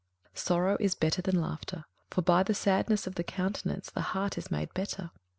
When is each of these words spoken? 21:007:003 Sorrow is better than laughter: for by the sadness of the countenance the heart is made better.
21:007:003 0.33 0.37
Sorrow 0.39 0.77
is 0.79 0.95
better 0.95 1.21
than 1.21 1.39
laughter: 1.39 1.85
for 2.09 2.23
by 2.23 2.41
the 2.41 2.55
sadness 2.55 3.05
of 3.05 3.13
the 3.13 3.23
countenance 3.23 3.91
the 3.91 4.01
heart 4.01 4.35
is 4.35 4.49
made 4.49 4.73
better. 4.73 5.11